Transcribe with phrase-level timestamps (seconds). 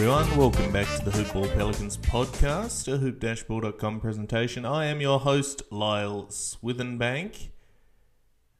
[0.00, 4.64] everyone, welcome back to the Hoopball Pelicans podcast, a hoop-ball.com presentation.
[4.64, 7.48] I am your host, Lyle Swithenbank,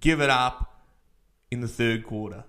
[0.00, 0.84] give it up
[1.50, 2.44] in the third quarter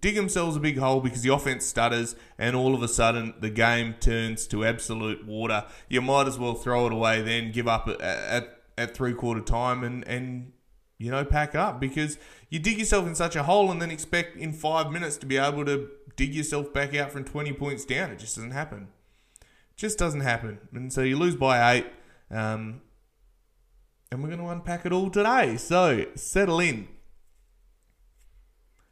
[0.00, 3.50] dig themselves a big hole because the offense stutters and all of a sudden the
[3.50, 5.64] game turns to absolute water.
[5.88, 9.40] You might as well throw it away then, give up at, at, at three quarter
[9.40, 10.52] time and, and,
[10.98, 12.18] you know, pack up because
[12.48, 15.36] you dig yourself in such a hole and then expect in five minutes to be
[15.36, 18.10] able to dig yourself back out from 20 points down.
[18.10, 18.88] It just doesn't happen.
[19.76, 20.58] Just doesn't happen.
[20.72, 21.86] And so you lose by eight.
[22.30, 22.82] Um,
[24.10, 25.56] and we're going to unpack it all today.
[25.56, 26.88] So settle in.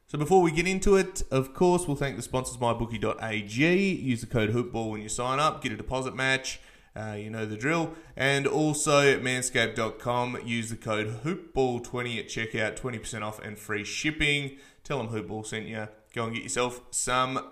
[0.07, 3.95] So before we get into it, of course, we'll thank the sponsors mybookie.ag.
[3.95, 5.63] Use the code HoopBall when you sign up.
[5.63, 6.59] Get a deposit match.
[6.95, 7.95] Uh, you know the drill.
[8.17, 10.39] And also at manscaped.com.
[10.45, 12.79] Use the code HoopBall20 at checkout.
[12.79, 14.59] 20% off and free shipping.
[14.83, 15.89] Tell them HoopBall sent you.
[16.15, 17.51] Go and get yourself some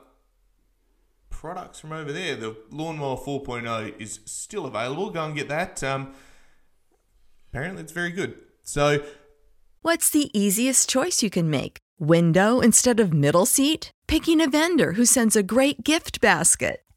[1.30, 2.34] products from over there.
[2.34, 5.10] The Lawnmower 4.0 is still available.
[5.10, 5.82] Go and get that.
[5.84, 6.14] Um,
[7.52, 8.34] apparently, it's very good.
[8.62, 9.04] So,
[9.82, 11.78] what's the easiest choice you can make?
[12.00, 13.92] Window instead of middle seat?
[14.08, 16.82] Picking a vendor who sends a great gift basket?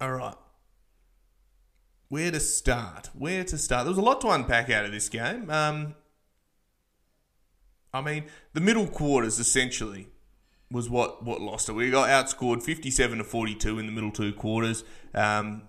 [0.00, 0.34] All right.
[2.08, 3.10] Where to start?
[3.14, 3.84] Where to start?
[3.84, 5.50] There was a lot to unpack out of this game.
[5.50, 5.94] Um,
[7.92, 10.08] I mean, the middle quarters essentially
[10.70, 11.72] was what, what lost it.
[11.72, 14.84] We got outscored 57 to 42 in the middle two quarters.
[15.14, 15.62] Um,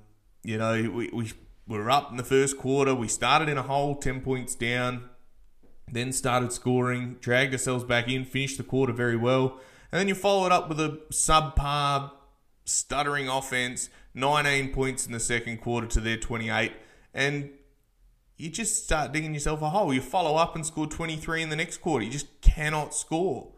[0.44, 1.32] you know, we, we
[1.68, 2.94] were up in the first quarter.
[2.94, 5.10] We started in a hole, 10 points down,
[5.92, 9.60] then started scoring, dragged ourselves back in, finished the quarter very well.
[9.92, 12.12] And then you follow it up with a subpar,
[12.66, 16.74] stuttering offense, 19 points in the second quarter to their 28.
[17.14, 17.52] And
[18.36, 19.94] you just start digging yourself a hole.
[19.94, 22.04] You follow up and score 23 in the next quarter.
[22.04, 23.52] You just cannot score.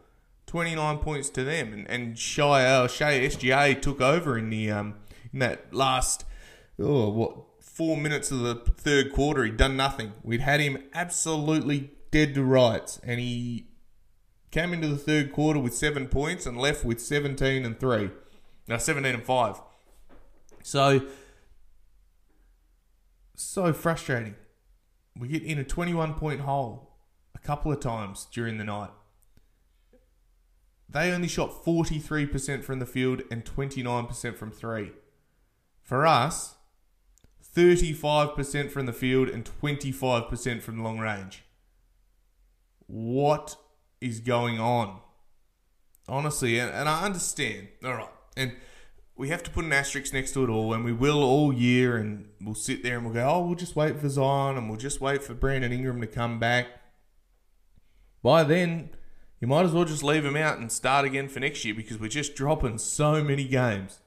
[0.46, 1.72] 29 points to them.
[1.72, 4.96] And, and Shai, uh, SGA took over in the um,
[5.32, 6.24] in that last,
[6.78, 9.44] oh, what, four minutes of the third quarter.
[9.44, 10.12] He'd done nothing.
[10.22, 13.00] We'd had him absolutely dead to rights.
[13.04, 13.68] And he
[14.50, 18.10] came into the third quarter with seven points and left with 17 and three.
[18.66, 19.60] Now, 17 and five.
[20.62, 21.06] So,
[23.34, 24.34] so frustrating.
[25.18, 26.96] We get in a 21 point hole
[27.34, 28.90] a couple of times during the night.
[30.88, 34.92] They only shot 43% from the field and 29% from three.
[35.82, 36.56] For us,
[37.54, 41.44] 35% from the field and 25% from long range.
[42.86, 43.56] What
[44.00, 45.00] is going on?
[46.08, 47.68] Honestly, and, and I understand.
[47.84, 48.08] All right.
[48.36, 48.56] And
[49.20, 51.98] we have to put an asterisk next to it all, and we will all year,
[51.98, 54.78] and we'll sit there and we'll go, oh, we'll just wait for Zion, and we'll
[54.78, 56.68] just wait for Brandon Ingram to come back.
[58.22, 58.88] By then,
[59.38, 62.00] you might as well just leave him out and start again for next year because
[62.00, 64.00] we're just dropping so many games.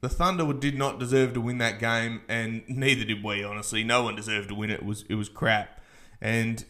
[0.00, 3.44] The Thunder did not deserve to win that game, and neither did we.
[3.44, 4.80] Honestly, no one deserved to win it.
[4.80, 5.78] It was it was crap,
[6.22, 6.64] and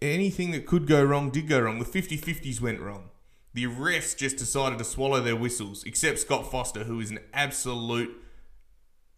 [0.00, 1.78] anything that could go wrong did go wrong.
[1.78, 3.10] The 50-50s went wrong.
[3.54, 8.14] The refs just decided to swallow their whistles, except Scott Foster, who is an absolute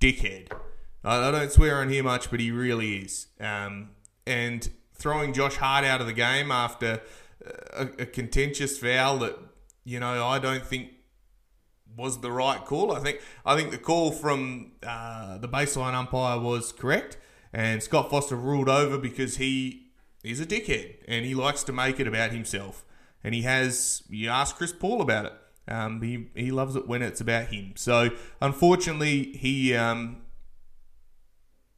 [0.00, 0.52] dickhead.
[1.02, 3.28] I, don't swear on here much, but he really is.
[3.40, 3.90] Um,
[4.26, 7.00] and throwing Josh Hart out of the game after
[7.72, 9.38] a, a contentious foul that
[9.84, 10.90] you know I don't think
[11.96, 12.92] was the right call.
[12.92, 17.16] I think I think the call from uh, the baseline umpire was correct,
[17.52, 19.86] and Scott Foster ruled over because he
[20.24, 22.84] is a dickhead and he likes to make it about himself.
[23.26, 24.04] And he has.
[24.08, 25.32] You ask Chris Paul about it.
[25.66, 27.72] Um, he he loves it when it's about him.
[27.74, 30.22] So unfortunately, he um,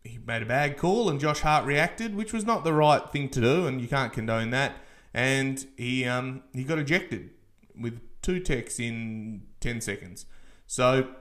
[0.04, 3.30] he made a bad call, and Josh Hart reacted, which was not the right thing
[3.30, 4.76] to do, and you can't condone that.
[5.14, 7.30] And he um, he got ejected
[7.74, 10.26] with two techs in ten seconds.
[10.66, 11.14] So,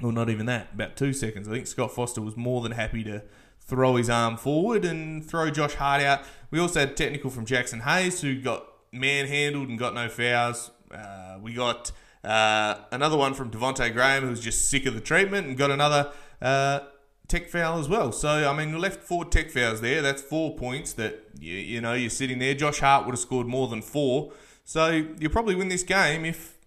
[0.00, 1.46] well, not even that, about two seconds.
[1.46, 3.22] I think Scott Foster was more than happy to
[3.60, 6.22] throw his arm forward and throw Josh Hart out.
[6.50, 10.70] We also had technical from Jaxson Hayes, who got manhandled and got no fouls.
[10.92, 11.90] Uh, we got
[12.22, 16.12] uh, another one from Devonte Graham, who's just sick of the treatment, and got another
[16.40, 16.80] uh,
[17.28, 18.12] tech foul as well.
[18.12, 20.02] So, I mean, left four tech fouls there.
[20.02, 22.54] That's four points that, you, you know, you're sitting there.
[22.54, 24.32] Josh Hart would have scored more than four.
[24.64, 26.58] So, you probably win this game if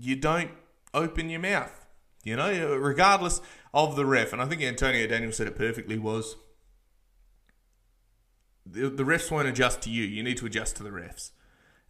[0.00, 0.50] you don't
[0.94, 1.86] open your mouth,
[2.24, 3.40] you know, regardless
[3.74, 4.32] of the ref.
[4.32, 6.36] And I think Antonio Daniel said it perfectly was
[8.70, 10.04] the, refs won't adjust to you.
[10.04, 11.30] You need to adjust to the refs.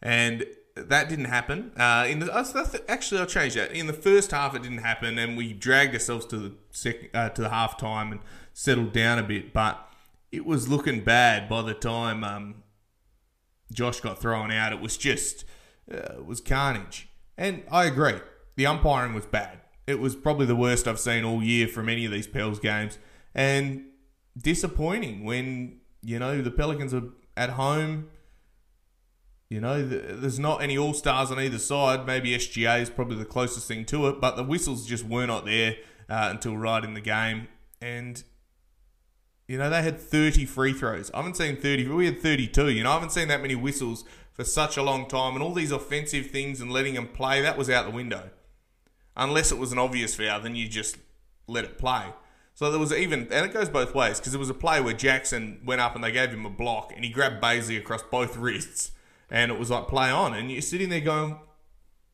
[0.01, 0.45] And
[0.75, 1.71] that didn't happen.
[1.77, 3.71] Uh, in the actually, I'll change that.
[3.71, 7.29] In the first half, it didn't happen, and we dragged ourselves to the second uh,
[7.29, 8.21] to the half time and
[8.53, 9.53] settled down a bit.
[9.53, 9.87] But
[10.31, 12.63] it was looking bad by the time um,
[13.73, 14.71] Josh got thrown out.
[14.71, 15.45] It was just
[15.91, 17.09] uh, it was carnage.
[17.37, 18.19] And I agree,
[18.55, 19.59] the umpiring was bad.
[19.87, 22.99] It was probably the worst I've seen all year from any of these Pels games,
[23.33, 23.85] and
[24.37, 27.03] disappointing when you know the Pelicans are
[27.35, 28.09] at home
[29.49, 32.05] you know, there's not any all stars on either side.
[32.05, 35.45] Maybe SGA is probably the closest thing to it, but the whistles just were not
[35.45, 35.75] there
[36.07, 37.47] uh, until right in the game.
[37.81, 38.23] And,
[39.47, 41.09] you know, they had 30 free throws.
[41.15, 42.69] I haven't seen 30, we had 32.
[42.69, 45.33] You know, I haven't seen that many whistles for such a long time.
[45.33, 48.29] And all these offensive things and letting them play, that was out the window.
[49.17, 50.97] Unless it was an obvious foul, then you just
[51.47, 52.13] let it play.
[52.59, 54.93] So there was even, and it goes both ways, because there was a play where
[54.93, 58.35] Jackson went up and they gave him a block and he grabbed Bazley across both
[58.35, 58.91] wrists
[59.29, 61.39] and it was like play on, and you're sitting there going,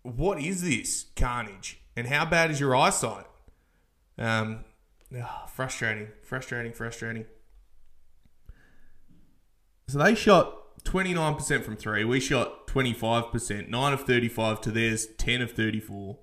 [0.04, 1.80] "What is this carnage?
[1.96, 3.26] And how bad is your eyesight?"
[4.20, 4.66] Um,
[5.16, 7.26] oh, frustrating, frustrating, frustrating.
[9.88, 12.06] So they shot 29% from three.
[12.06, 16.20] We shot 25%, 9 of 35 to theirs, 10 of 34.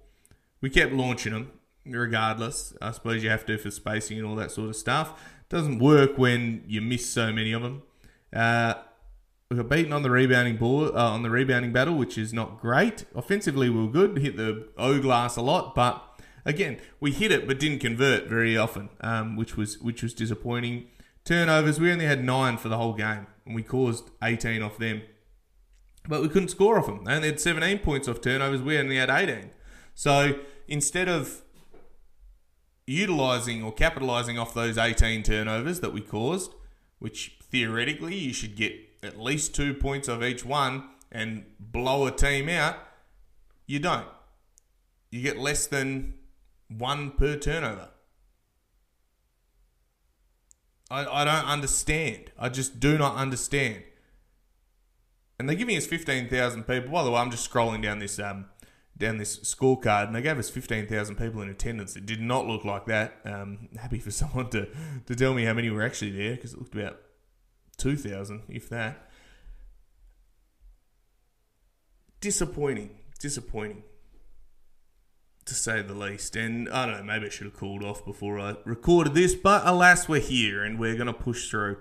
[0.61, 1.51] We kept launching them
[1.87, 2.75] regardless.
[2.81, 5.21] I suppose you have to for spacing and all that sort of stuff.
[5.49, 7.83] Doesn't work when you miss so many of them.
[8.33, 8.75] Uh,
[9.51, 12.59] we got beaten on the rebounding ball uh, on the rebounding battle, which is not
[12.59, 13.05] great.
[13.15, 14.17] Offensively, we were good.
[14.17, 16.03] Hit the O glass a lot, but
[16.47, 20.87] again, we hit it but didn't convert very often, um, which was which was disappointing.
[21.25, 25.03] Turnovers, we only had nine for the whole game, and we caused 18 off them.
[26.09, 27.05] But we couldn't score off them.
[27.05, 28.61] They only had 17 points off turnovers.
[28.61, 29.51] We only had 18.
[29.95, 31.43] So instead of
[32.87, 36.53] utilising or capitalising off those 18 turnovers that we caused,
[36.99, 42.11] which theoretically you should get at least two points of each one and blow a
[42.11, 42.77] team out,
[43.67, 44.07] you don't.
[45.11, 46.15] You get less than
[46.69, 47.91] one per turnover.
[50.91, 52.33] I, I don't understand.
[52.39, 53.83] I just do not understand.
[55.39, 56.93] And they're giving us 15,000 people.
[56.93, 58.47] By the way, I'm just scrolling down this um,
[59.03, 61.97] down this scorecard, and they gave us 15,000 people in attendance.
[61.97, 63.21] It did not look like that.
[63.25, 64.69] Um, happy for someone to,
[65.07, 66.99] to tell me how many were actually there, because it looked about
[67.77, 69.11] 2,000, if that.
[72.21, 72.91] Disappointing.
[73.19, 73.83] Disappointing.
[75.47, 76.37] To say the least.
[76.37, 79.67] And I don't know, maybe I should have called off before I recorded this, but
[79.67, 81.79] alas, we're here and we're going to push through.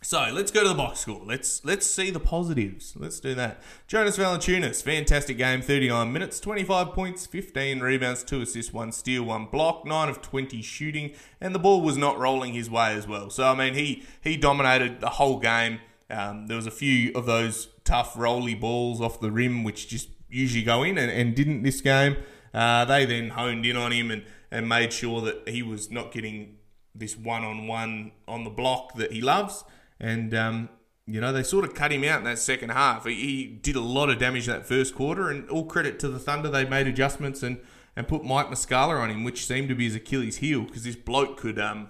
[0.00, 1.20] So let's go to the box score.
[1.24, 2.94] Let's let's see the positives.
[2.96, 3.60] Let's do that.
[3.88, 9.46] Jonas Valanciunas, fantastic game, 39 minutes, 25 points, 15 rebounds, 2 assists, 1 steal, 1
[9.46, 13.28] block, 9 of 20 shooting, and the ball was not rolling his way as well.
[13.28, 15.80] So I mean, he he dominated the whole game.
[16.08, 20.10] Um, there was a few of those tough rolly balls off the rim which just
[20.30, 22.16] usually go in and, and didn't this game.
[22.54, 26.12] Uh, they then honed in on him and, and made sure that he was not
[26.12, 26.56] getting
[26.94, 29.64] this one on one on the block that he loves
[30.00, 30.68] and um,
[31.06, 33.06] you know they sort of cut him out in that second half.
[33.06, 36.18] He, he, did a lot of damage that first quarter, and all credit to the
[36.18, 36.48] Thunder.
[36.48, 37.58] They made adjustments and
[37.96, 40.96] and put Mike Muscala on him, which seemed to be his Achilles heel because this
[40.96, 41.88] bloke could um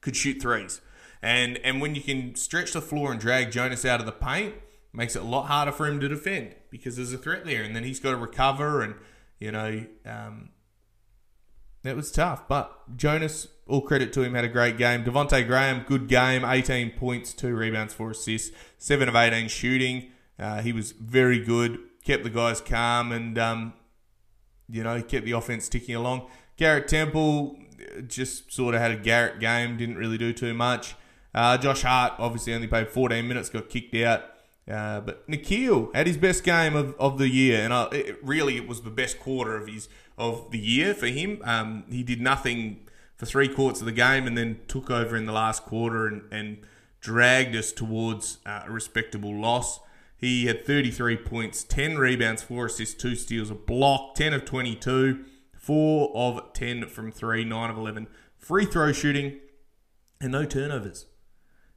[0.00, 0.80] could shoot threes,
[1.22, 4.54] and and when you can stretch the floor and drag Jonas out of the paint,
[4.92, 7.74] makes it a lot harder for him to defend because there's a threat there, and
[7.74, 8.94] then he's got to recover and
[9.38, 10.50] you know um,
[11.82, 12.48] that was tough.
[12.48, 15.04] But Jonas, all credit to him, had a great game.
[15.04, 20.10] Devonte Graham, good game, 18 points, two rebounds, four assists, seven of 18 shooting.
[20.38, 23.74] Uh, he was very good, kept the guys calm, and um,
[24.68, 26.28] you know kept the offense ticking along.
[26.56, 27.56] Garrett Temple
[28.06, 30.94] just sort of had a Garrett game, didn't really do too much.
[31.34, 34.24] Uh, Josh Hart obviously only played 14 minutes, got kicked out.
[34.70, 38.56] Uh, but Nickeil had his best game of, of the year, and uh, it, really
[38.56, 39.88] it was the best quarter of his
[40.18, 41.40] of the year for him.
[41.44, 45.26] Um, he did nothing for three quarters of the game, and then took over in
[45.26, 46.58] the last quarter and, and
[47.00, 49.80] dragged us towards uh, a respectable loss.
[50.16, 55.24] He had 33 points, 10 rebounds, 4 assists, 2 steals, a block, 10 of 22,
[55.52, 58.06] 4 of 10 from 3, 9 of 11.
[58.38, 59.40] Free throw shooting,
[60.20, 61.06] and no turnovers.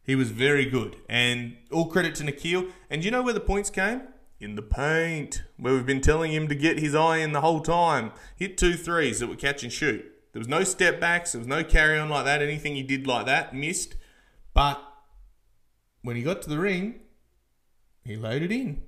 [0.04, 0.98] He was very good.
[1.10, 2.72] And all credit to Nickeil.
[2.90, 4.02] And you know where the points came?
[4.40, 7.62] In the paint, where we've been telling him to get his eye in the whole
[7.62, 8.12] time.
[8.36, 10.06] Hit two threes that were catch and shoot.
[10.34, 12.42] There was no step backs, there was no carry on like that.
[12.42, 13.96] Anything he did like that, missed.
[14.54, 14.82] But
[16.02, 17.00] when he got to the ring,
[18.04, 18.84] he loaded in.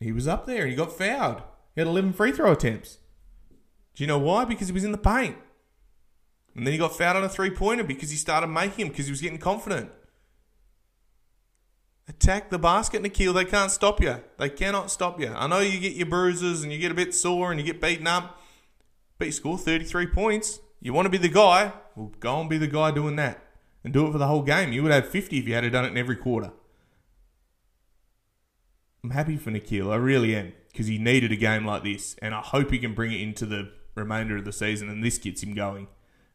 [0.00, 0.62] He was up there.
[0.62, 1.42] And he got fouled.
[1.74, 2.98] He had 11 free throw attempts.
[3.94, 4.44] Do you know why?
[4.44, 5.36] Because he was in the paint.
[6.54, 9.06] And then he got fouled on a three pointer because he started making him because
[9.06, 9.90] he was getting confident.
[12.08, 13.34] Attack the basket, Nickeil.
[13.34, 14.16] They can't stop you.
[14.38, 15.28] They cannot stop you.
[15.28, 17.80] I know you get your bruises and you get a bit sore and you get
[17.80, 18.40] beaten up,
[19.18, 20.60] but you score 33 points.
[20.80, 21.72] You want to be the guy?
[21.94, 23.42] Well, go and be the guy doing that
[23.84, 24.72] and do it for the whole game.
[24.72, 26.52] You would have 50 if you had done it in every quarter.
[29.04, 29.92] I'm happy for Nickeil.
[29.92, 32.94] I really am because he needed a game like this, and I hope he can
[32.94, 35.88] bring it into the remainder of the season, and this gets him going.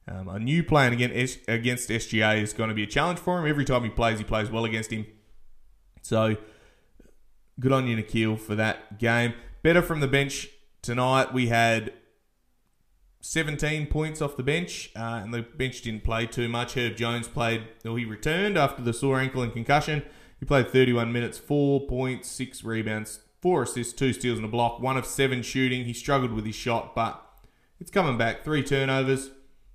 [0.08, 3.50] Um, a new against against SGA is going to be a challenge for him.
[3.50, 5.06] Every time he plays, he plays well against him.
[6.08, 6.38] So
[7.60, 9.34] good on you, Nickeil, for that game.
[9.62, 10.48] Better from the bench
[10.82, 11.34] tonight.
[11.34, 11.92] We had
[13.20, 16.76] 17 points off the bench, uh, and the bench didn't play too much.
[16.76, 20.02] Herb Jones played, or he returned after the sore ankle and concussion.
[20.40, 24.80] He played 31 minutes, four points, six rebounds, four assists, two steals, and a block.
[24.80, 25.84] One of seven shooting.
[25.84, 27.22] He struggled with his shot, but
[27.82, 28.46] it's coming back.
[28.46, 29.30] Three turnovers.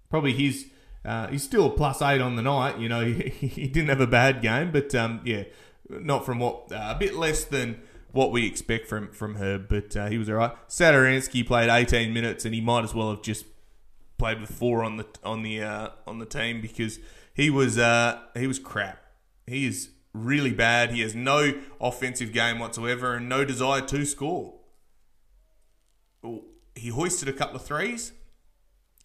[0.08, 0.70] Probably his.
[1.04, 2.78] Uh, he's still a plus eight on the night.
[2.78, 5.42] You know, he, he didn't have a bad game, but um, yeah,
[6.00, 7.80] not from what uh, a bit less than
[8.12, 10.68] what we expect from from her, but uh, he was all right.
[10.68, 13.46] Satoransky played 18 minutes, and he might as well have just
[14.18, 16.98] played with four on the on the uh, on the team because
[17.34, 19.04] he was uh, he was crap.
[19.46, 20.92] He is really bad.
[20.92, 24.54] He has no offensive game whatsoever and no desire to score.
[26.74, 28.12] He hoisted a couple of threes,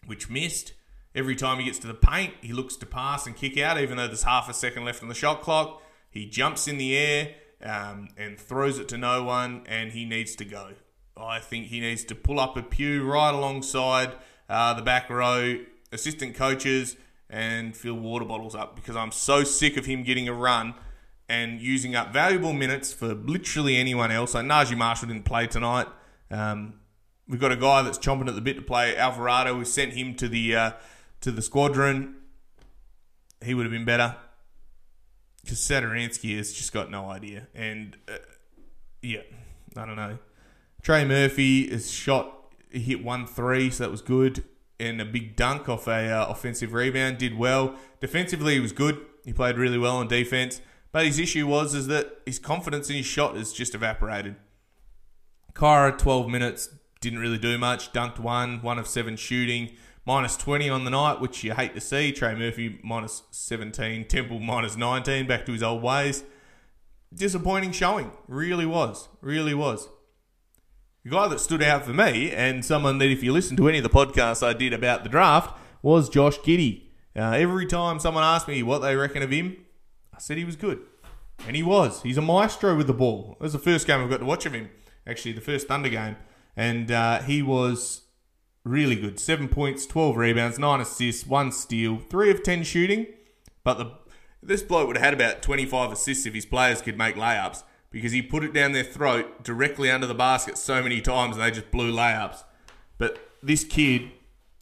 [0.06, 0.74] which missed.
[1.14, 3.96] Every time he gets to the paint, he looks to pass and kick out, even
[3.96, 5.82] though there's half a second left on the shot clock.
[6.10, 10.34] He jumps in the air um, and throws it to no one, and he needs
[10.36, 10.72] to go.
[11.16, 14.12] I think he needs to pull up a pew right alongside
[14.48, 15.58] uh, the back row,
[15.92, 16.96] assistant coaches,
[17.28, 20.74] and fill water bottles up because I'm so sick of him getting a run
[21.28, 24.34] and using up valuable minutes for literally anyone else.
[24.34, 25.88] Like Naji Marshall didn't play tonight.
[26.30, 26.74] Um,
[27.28, 29.58] we've got a guy that's chomping at the bit to play Alvarado.
[29.58, 30.70] We sent him to the uh,
[31.20, 32.14] to the squadron.
[33.44, 34.16] He would have been better
[35.48, 37.46] because Satoransky has just got no idea.
[37.54, 38.18] And uh,
[39.00, 39.22] yeah,
[39.78, 40.18] I don't know.
[40.82, 42.34] Trey Murphy is shot.
[42.70, 44.44] Hit one three, so that was good,
[44.78, 47.16] and a big dunk off a uh, offensive rebound.
[47.16, 48.54] Did well defensively.
[48.54, 49.00] He was good.
[49.24, 50.60] He played really well on defense.
[50.92, 54.36] But his issue was is that his confidence in his shot has just evaporated.
[55.54, 56.68] Kira, 12 minutes,
[57.00, 57.92] didn't really do much.
[57.92, 59.70] Dunked one, one of seven shooting.
[60.08, 62.12] Minus 20 on the night, which you hate to see.
[62.12, 64.06] Trey Murphy minus 17.
[64.06, 66.24] Temple minus 19, back to his old ways.
[67.14, 68.12] Disappointing showing.
[68.26, 69.10] Really was.
[69.20, 69.86] Really was.
[71.04, 73.76] The guy that stood out for me, and someone that if you listen to any
[73.76, 76.84] of the podcasts I did about the draft, was Josh Giddey.
[77.14, 79.58] Uh, every time someone asked me what they reckon of him,
[80.14, 80.80] I said he was good.
[81.46, 82.00] And he was.
[82.00, 83.36] He's a maestro with the ball.
[83.38, 84.70] It was the first game I've got to watch of him,
[85.06, 86.16] actually, the first Thunder game.
[86.56, 88.04] And uh, he was
[88.68, 89.18] really good.
[89.18, 93.06] Seven points, 12 rebounds, nine assists, one steal, three of 10 shooting.
[93.64, 93.92] But the
[94.42, 98.12] this bloke would have had about 25 assists if his players could make layups because
[98.12, 101.50] he put it down their throat directly under the basket so many times and they
[101.50, 102.44] just blew layups.
[102.98, 104.10] But this kid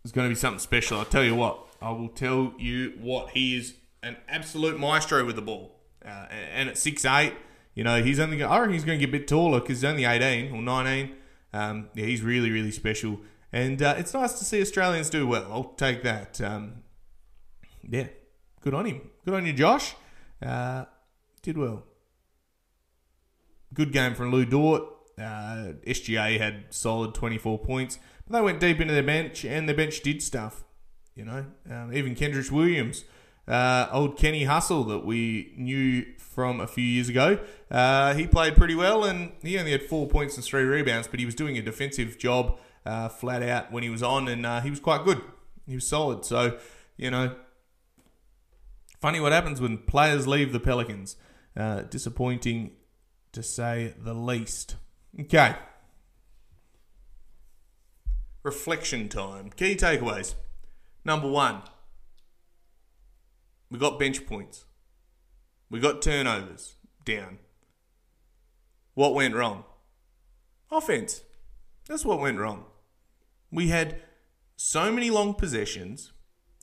[0.05, 0.99] is going to be something special.
[0.99, 1.66] I'll tell you what.
[1.83, 3.31] I will tell you what.
[3.31, 5.77] He is an absolute maestro with the ball.
[6.05, 7.35] Uh, and at six eight,
[7.75, 8.42] you know, he's only.
[8.42, 11.16] I reckon he's going to get a bit taller because he's only eighteen or nineteen.
[11.53, 13.19] Um, yeah, he's really really special,
[13.57, 15.49] and uh, it's nice to see Australians do well.
[15.51, 16.38] I'll take that.
[16.42, 16.83] Um,
[17.88, 18.09] yeah,
[18.61, 19.01] good on him.
[19.25, 19.95] Good on you, Josh.
[20.45, 20.85] Uh,
[21.40, 21.85] did well.
[23.73, 24.83] Good game from Lu Dort.
[25.19, 29.77] Uh, SGA had solid 24 points, but they went deep into their bench, and their
[29.77, 30.62] bench did stuff.
[31.14, 33.05] You know, um, even Kenrich Williams
[33.49, 37.38] uh, old Kenny Hustle that we knew from a few years ago.
[37.71, 41.21] Uh, he played pretty well, and he only had four points and three rebounds, but
[41.21, 44.61] he was doing a defensive job uh, flat out when he was on, and uh,
[44.61, 45.20] he was quite good.
[45.66, 46.25] He was solid.
[46.25, 46.59] So,
[46.96, 47.35] you know,
[49.01, 51.16] funny what happens when players leave the Pelicans.
[51.57, 52.72] Uh, disappointing
[53.33, 54.77] to say the least.
[55.18, 55.57] Okay.
[58.42, 59.51] Reflection time.
[59.51, 60.35] Key takeaways.
[61.05, 61.62] Number one
[63.70, 64.64] we got bench points.
[65.70, 67.38] We got turnovers down.
[68.94, 69.64] What went wrong?
[70.70, 71.22] Offense.
[71.88, 72.64] That's what went wrong.
[73.50, 74.00] We had
[74.56, 76.12] so many long possessions.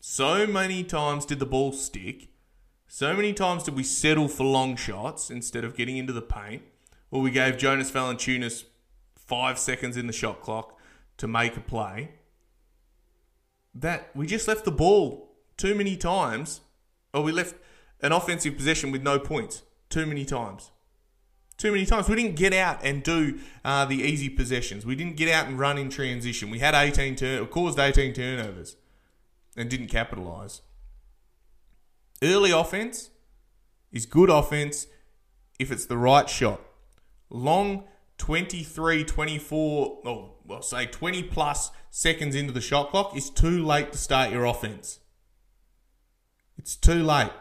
[0.01, 2.29] So many times did the ball stick.
[2.87, 6.63] So many times did we settle for long shots instead of getting into the paint.
[7.09, 8.65] Or we gave Jonas Valanciunas
[9.15, 10.77] five seconds in the shot clock
[11.17, 12.11] to make a play.
[13.73, 16.61] That we just left the ball too many times
[17.13, 17.55] or we left
[18.01, 20.71] an offensive possession with no points too many times.
[21.57, 22.09] Too many times.
[22.09, 24.85] We didn't get out and do uh, the easy possessions.
[24.85, 26.49] We didn't get out and run in transition.
[26.49, 28.75] We had 18 turn, caused 18 turnovers
[29.55, 30.61] and didn't capitalise.
[32.21, 33.11] Early offense
[33.91, 34.87] is good offense
[35.59, 36.61] if it's the right shot.
[37.29, 37.85] Long
[38.17, 43.91] 23, 24, oh, well, say 20 plus seconds into the shot clock is too late
[43.91, 44.99] to start your offense.
[46.57, 47.31] It's too late.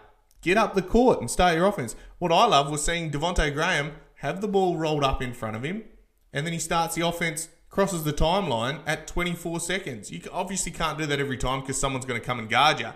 [0.42, 1.94] Get up the court and start your offense.
[2.18, 5.62] What I love was seeing Devonte Graham have the ball rolled up in front of
[5.62, 5.84] him,
[6.32, 10.10] and then he starts the offense, crosses the timeline at 24 seconds.
[10.10, 12.90] You obviously can't do that every time because someone's going to come and guard you.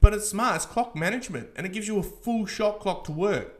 [0.00, 0.56] But it's smart.
[0.56, 3.59] It's clock management, and it gives you a full shot clock to work.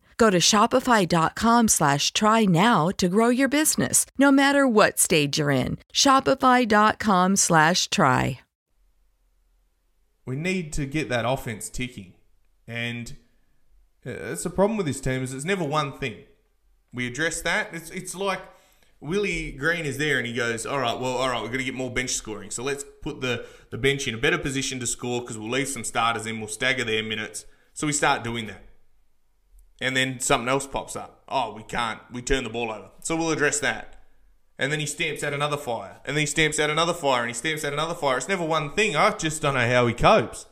[0.21, 5.49] Go to shopify.com slash try now to grow your business, no matter what stage you're
[5.49, 5.79] in.
[5.91, 8.39] Shopify.com slash try.
[10.27, 12.13] We need to get that offense ticking.
[12.67, 13.17] And
[14.05, 16.17] uh, that's the problem with this team is it's never one thing.
[16.93, 17.73] We address that.
[17.73, 18.41] It's it's like
[18.99, 21.65] Willie Green is there and he goes, all right, well, all right, we're going to
[21.65, 22.51] get more bench scoring.
[22.51, 25.67] So let's put the, the bench in a better position to score because we'll leave
[25.67, 27.45] some starters in, we'll stagger their minutes.
[27.73, 28.67] So we start doing that.
[29.81, 31.23] And then something else pops up.
[31.27, 31.99] Oh, we can't.
[32.11, 32.89] We turn the ball over.
[33.01, 33.95] So we'll address that.
[34.59, 35.99] And then he stamps out another fire.
[36.05, 37.21] And then he stamps out another fire.
[37.21, 38.17] And he stamps out another fire.
[38.17, 38.95] It's never one thing.
[38.95, 40.45] I just don't know how he copes.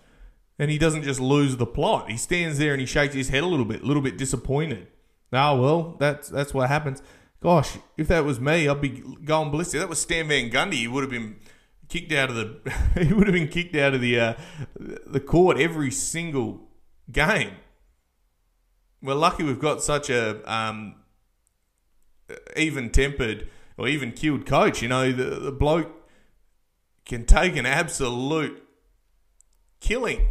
[0.57, 2.09] And he doesn't just lose the plot.
[2.09, 4.87] He stands there and he shakes his head a little bit, a little bit disappointed.
[5.31, 7.03] Oh, well, that's, that's what happens.
[7.41, 9.79] Gosh, if that was me, I'd be going ballistic.
[9.79, 10.73] That was Stan Van Gundy.
[10.73, 11.37] He would have been
[11.87, 12.73] kicked out of the.
[13.01, 14.33] he would have been kicked out of the uh,
[14.77, 16.67] the court every single
[17.11, 17.51] game.
[19.01, 20.95] We're lucky we've got such a um,
[22.55, 24.81] even tempered or even killed coach.
[24.81, 25.91] You know, the, the bloke
[27.05, 28.63] can take an absolute
[29.79, 30.27] killing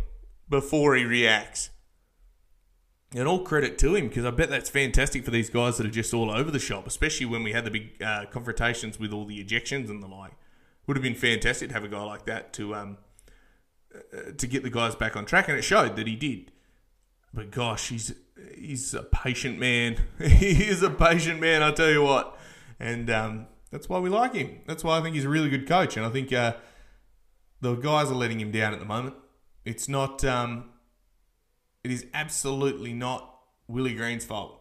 [0.48, 1.70] before he reacts.
[3.14, 5.90] And all credit to him because I bet that's fantastic for these guys that are
[5.90, 9.24] just all over the shop, especially when we had the big uh, confrontations with all
[9.24, 10.33] the ejections and the like.
[10.87, 12.98] Would have been fantastic to have a guy like that to um,
[13.94, 16.52] uh, to get the guys back on track, and it showed that he did.
[17.33, 18.14] But gosh, he's
[18.57, 19.96] he's a patient man.
[20.18, 22.38] he is a patient man, I tell you what,
[22.79, 24.61] and um, that's why we like him.
[24.66, 26.55] That's why I think he's a really good coach, and I think uh,
[27.61, 29.14] the guys are letting him down at the moment.
[29.64, 30.24] It's not.
[30.24, 30.70] Um,
[31.85, 34.61] it is absolutely not Willie Green's fault.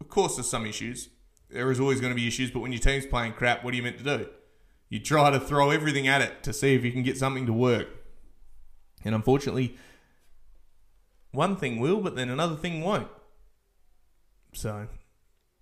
[0.00, 1.08] Of course, there's some issues.
[1.50, 3.76] There is always going to be issues, but when your team's playing crap, what are
[3.76, 4.28] you meant to do?
[4.88, 7.52] You try to throw everything at it to see if you can get something to
[7.52, 7.88] work.
[9.04, 9.76] And unfortunately,
[11.36, 13.08] one thing will, but then another thing won't.
[14.52, 14.88] So,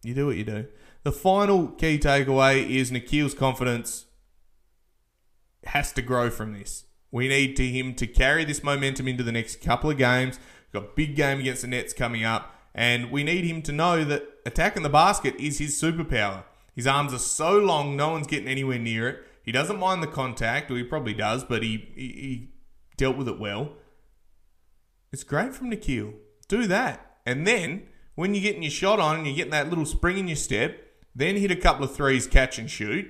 [0.02, 0.66] you do what you do.
[1.02, 4.06] The final key takeaway is Nickeil's confidence
[5.64, 6.84] has to grow from this.
[7.10, 10.38] We need to him to carry this momentum into the next couple of games.
[10.72, 14.04] Got a big game against the Nets coming up, and we need him to know
[14.04, 16.44] that attacking the basket is his superpower.
[16.74, 19.24] His arms are so long, no one's getting anywhere near it.
[19.44, 22.48] He doesn't mind the contact, or he probably does, but he, he, he
[22.96, 23.74] dealt with it well.
[25.14, 26.14] It's great from Nickeil.
[26.48, 27.18] Do that.
[27.24, 27.84] And then,
[28.16, 30.76] when you're getting your shot on and you're getting that little spring in your step,
[31.14, 33.08] then hit a couple of threes, catch and shoot,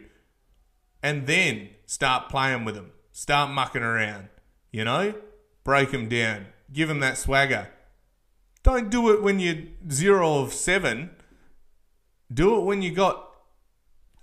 [1.02, 2.90] and then start playing with them.
[3.10, 4.28] Start mucking around.
[4.70, 5.14] You know?
[5.64, 7.70] Break them down give them that swagger.
[8.62, 11.10] Don't do it when you're zero of seven.
[12.30, 13.30] Do it when you got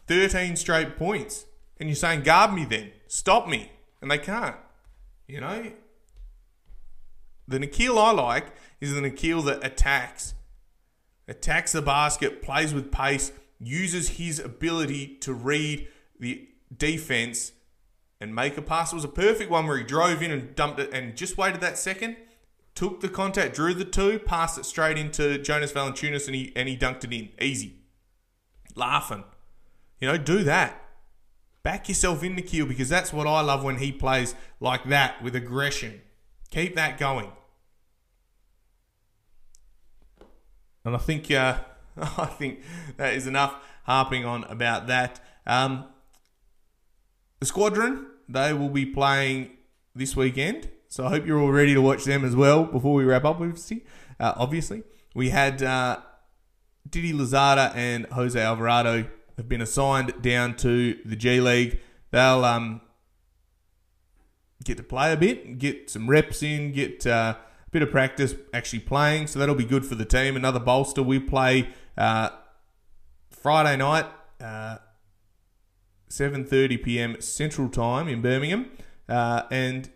[0.07, 1.45] 13 straight points
[1.79, 3.71] and you're saying, guard me then, stop me.
[4.01, 4.57] And they can't.
[5.27, 5.71] You know?
[7.51, 8.47] The Nickeil I like
[8.79, 10.33] is the Nickeil that attacks.
[11.27, 15.87] Attacks the basket, plays with pace, uses his ability to read
[16.17, 17.51] the defense
[18.21, 18.93] and make a pass.
[18.93, 21.59] It was a perfect one where he drove in and dumped it and just waited
[21.59, 22.15] that second,
[22.73, 26.69] took the contact, drew the two, passed it straight into Jonas Valanciunas, and he and
[26.69, 27.75] he dunked it in easy.
[28.75, 29.25] Laughing,
[29.99, 30.81] you know, do that.
[31.63, 35.21] Back yourself in the kill because that's what I love when he plays like that
[35.21, 36.01] with aggression.
[36.49, 37.31] Keep that going.
[40.85, 41.59] And I think uh,
[41.97, 42.61] I think
[42.97, 45.19] that is enough harping on about that.
[45.45, 45.85] Um,
[47.39, 49.51] the squadron they will be playing
[49.93, 52.63] this weekend, so I hope you're all ready to watch them as well.
[52.63, 53.83] Before we wrap up, obviously,
[54.19, 55.99] uh, obviously we had uh,
[56.89, 59.05] Didi Louzada and Jose Alvarado
[59.37, 61.79] have been assigned down to the G League.
[62.11, 62.81] They'll um,
[64.63, 67.35] get to play a bit, get some reps in, get uh,
[67.71, 69.27] bit of practice actually playing.
[69.27, 70.35] So that'll be good for the team.
[70.35, 71.01] Another bolster.
[71.01, 72.29] We play uh,
[73.29, 74.05] Friday night,
[74.39, 74.77] uh,
[76.09, 77.21] 7:30 p.m.
[77.21, 78.69] Central Time in Birmingham,
[79.07, 79.89] uh, and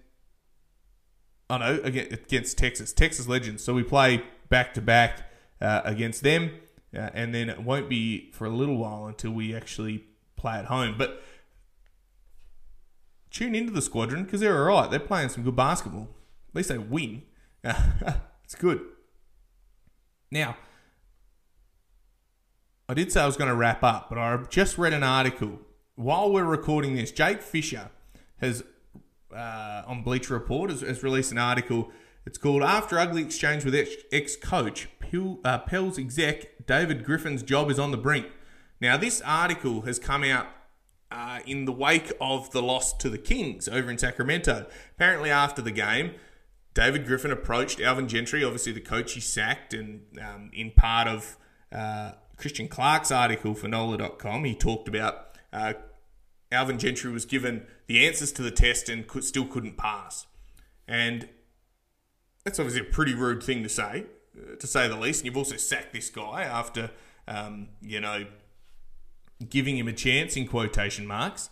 [1.49, 3.63] I know against Texas, Texas Legends.
[3.63, 5.23] So we play back to back
[5.59, 6.51] against them,
[6.95, 10.65] uh, and then it won't be for a little while until we actually play at
[10.65, 10.95] home.
[10.97, 11.21] But
[13.29, 14.89] tune into the squadron because they're all right.
[14.89, 16.07] They're playing some good basketball.
[16.49, 17.23] At least they win.
[18.43, 18.81] it's good.
[20.31, 20.57] Now,
[22.87, 25.59] I did say I was going to wrap up, but I just read an article
[25.95, 27.11] while we're recording this.
[27.11, 27.89] Jake Fischer
[28.37, 28.63] has,
[29.35, 31.91] uh, on Bleacher Report, has, has, released an article.
[32.25, 33.75] It's called After Ugly Exchange with
[34.11, 34.87] Ex Coach,
[35.45, 38.27] uh, Pels exec David Griffin's job is on the brink.
[38.81, 40.47] Now, this article has come out
[41.09, 44.65] uh, in the wake of the loss to the Kings over in Sacramento.
[44.95, 46.15] Apparently, after the game,
[46.75, 51.37] David Griffin approached Alvin Gentry, obviously the coach he sacked, and um, in part of
[51.71, 55.73] uh, Christian Clark's article for NOLA.com, he talked about uh,
[56.51, 60.27] Alvin Gentry was given the answers to the test and could, still couldn't pass.
[60.85, 61.29] And
[62.43, 64.05] that's obviously a pretty rude thing to say,
[64.37, 65.21] uh, to say the least.
[65.21, 66.91] And you've also sacked this guy after,
[67.25, 68.25] um, you know,
[69.47, 71.49] giving him a chance in quotation marks.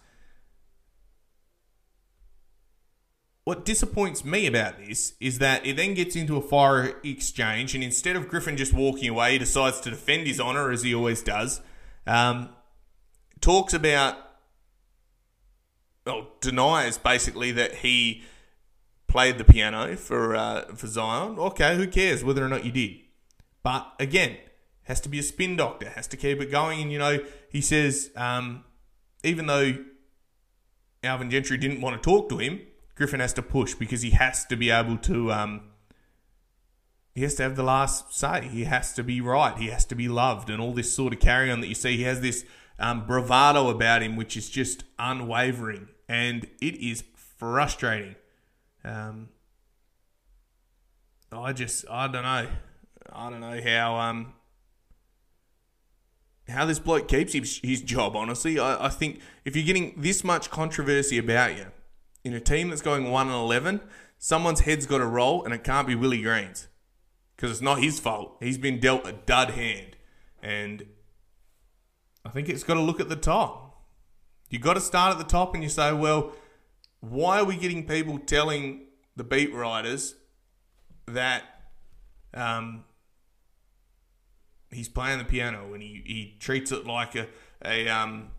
[3.46, 7.84] What disappoints me about this is that it then gets into a fire exchange, and
[7.84, 11.22] instead of Griffin just walking away, he decides to defend his honour as he always
[11.22, 11.60] does.
[12.08, 12.50] Um,
[13.42, 14.16] talks about,
[16.06, 18.24] well, denies basically that he
[19.08, 21.38] played the piano for uh, for Zion.
[21.38, 22.96] Okay, who cares whether or not you did?
[23.62, 24.38] But again,
[24.84, 26.82] has to be a spin doctor, has to keep it going.
[26.82, 28.64] And, you know, he says, um,
[29.24, 29.76] even though
[31.04, 32.62] Alvin Gentry didn't want to talk to him,
[32.96, 35.32] Griffin has to push because he has to be able to.
[35.32, 35.62] Um,
[37.16, 38.48] he has to have the last say.
[38.48, 39.58] He has to be right.
[39.58, 41.98] He has to be loved, and all this sort of carry on that you see.
[41.98, 42.46] He has this
[42.80, 48.16] um, bravado about him, which is just unwavering, and it is frustrating.
[48.84, 49.30] Um,
[51.32, 52.48] I just, I don't know,
[53.12, 54.34] I don't know how um,
[56.48, 58.60] how this bloke keeps his, his job, honestly.
[58.60, 61.68] I, I think if you're getting this much controversy about you
[62.24, 63.82] in a team that's going 1 and 11,
[64.18, 66.68] someone's head's got to roll, and it can't be Willie Green's
[67.36, 68.38] because it's not his fault.
[68.40, 69.98] He's been dealt a dud hand.
[70.42, 70.86] And
[72.26, 73.82] I think it's got to look at the top.
[74.50, 76.34] You've got to start at the top and you say, well,
[77.00, 80.16] why are we getting people telling the beat writers
[81.08, 81.44] that
[82.34, 82.86] um,
[84.74, 87.28] he's playing the piano and he, he treats it like a
[87.66, 88.30] a um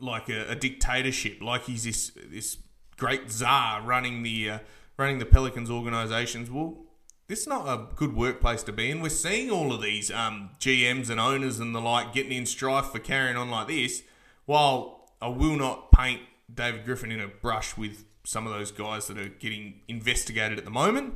[0.00, 2.58] like a, a, dictatorship, like he's this this
[2.96, 4.58] great czar running the uh,
[4.96, 6.50] running the Pelicans organizations.
[6.50, 6.84] Well,
[7.28, 9.00] this is not a good workplace to be in.
[9.00, 12.86] We're seeing all of these um, GMs and owners and the like getting in strife
[12.86, 14.02] for carrying on like this.
[14.44, 19.06] While I will not paint David Griffin in a brush with some of those guys
[19.06, 21.14] that are getting investigated at the moment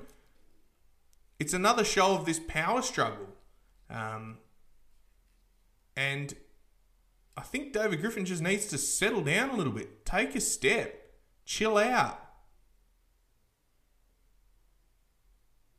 [1.41, 3.27] it's another show of this power struggle.
[3.89, 4.37] Um,
[5.97, 6.35] and
[7.37, 11.13] I think David Griffin just needs to settle down a little bit, take a step,
[11.45, 12.21] chill out,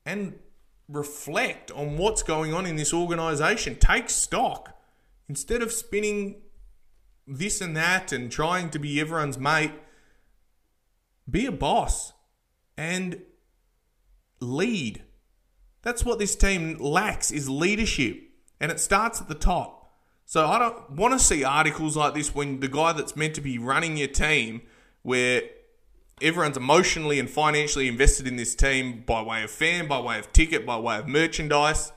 [0.06, 0.40] and
[0.88, 3.76] reflect on what's going on in this organization.
[3.76, 4.78] Take stock.
[5.30, 6.42] Instead of spinning
[7.28, 9.72] this and that and trying to be everyone's mate,
[11.30, 12.14] be a boss
[12.78, 13.22] and
[14.40, 15.04] lead.
[15.84, 18.22] That's what this team lacks is leadership,
[18.60, 19.81] and it starts at the top.
[20.32, 23.42] So I don't want to see articles like this when the guy that's meant to
[23.42, 24.62] be running your team,
[25.02, 25.42] where
[26.22, 30.32] everyone's emotionally and financially invested in this team by way of fan, by way of
[30.32, 31.92] ticket, by way of merchandise.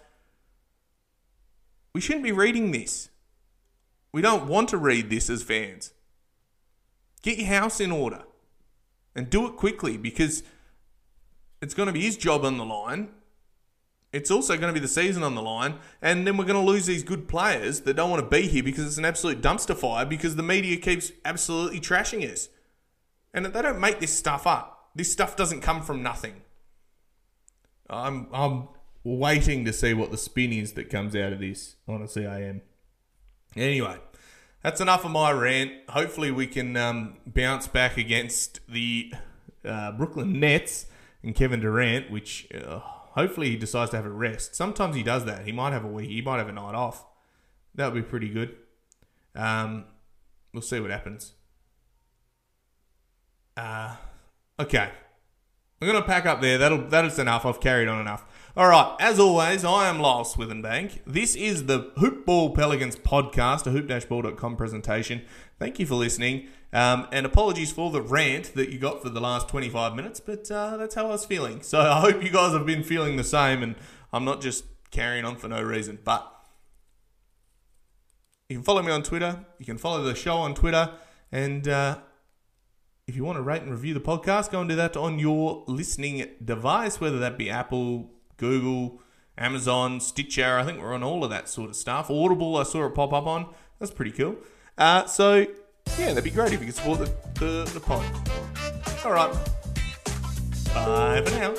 [1.92, 3.08] We shouldn't be reading this.
[4.10, 5.92] We don't want to read this as fans.
[7.22, 8.24] Get your house in order
[9.14, 10.42] and do it quickly because
[11.62, 13.10] it's going to be his job on the line.
[14.14, 16.72] It's also going to be the season on the line, and then we're going to
[16.72, 19.76] lose these good players that don't want to be here because it's an absolute dumpster
[19.76, 22.48] fire because the media keeps absolutely trashing us.
[23.34, 24.90] And they don't make this stuff up.
[24.94, 26.42] This stuff doesn't come from nothing.
[27.90, 28.68] I'm I'm
[29.02, 31.74] waiting to see what the spin is that comes out of this.
[31.88, 32.62] Honestly, I am.
[33.56, 33.96] Anyway,
[34.62, 35.72] that's enough of my rant.
[35.88, 39.12] Hopefully, we can um, bounce back against the
[39.64, 40.86] uh, Brooklyn Nets
[41.24, 42.78] and Kevin Durant, which uh,
[43.14, 44.54] hopefully he decides to have a rest.
[44.54, 45.46] Sometimes he does that.
[45.46, 46.10] He might have a week.
[46.10, 47.04] He might have a night off.
[47.74, 48.56] That would be pretty good.
[49.34, 49.84] Um,
[50.52, 51.32] we'll see what happens.
[53.56, 53.96] Uh,
[54.58, 54.90] okay.
[55.80, 56.58] I'm to pack up there.
[56.58, 57.44] That'll that's enough.
[57.44, 58.24] I've carried on enough.
[58.56, 58.94] All right.
[59.00, 61.00] As always, I am Lyle Swithenbank.
[61.04, 65.22] This is the Hoopball Pelicans podcast, a hoop-ball.com presentation.
[65.58, 66.46] Thank you for listening.
[66.72, 70.48] Um, and apologies for the rant that you got for the last 25 minutes, but
[70.52, 71.62] uh, that's how I was feeling.
[71.62, 73.74] So I hope you guys have been feeling the same, and
[74.12, 75.98] I'm not just carrying on for no reason.
[76.04, 76.24] But
[78.48, 79.44] you can follow me on Twitter.
[79.58, 80.92] You can follow the show on Twitter,
[81.32, 81.98] and uh,
[83.08, 85.64] if you want to rate and review the podcast, go and do that on your
[85.66, 89.00] listening device, whether that be Apple, Google,
[89.36, 90.58] Amazon, Stitcher.
[90.58, 92.10] I think we're on all of that sort of stuff.
[92.10, 93.46] Audible, I saw it pop up on.
[93.78, 94.36] That's pretty cool.
[94.78, 95.46] Uh, so
[95.98, 98.04] yeah, that'd be great if you could support the, the, the pod.
[99.04, 99.32] All right.
[100.74, 101.54] Bye for now.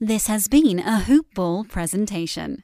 [0.00, 2.63] This has been a Hoop Ball presentation.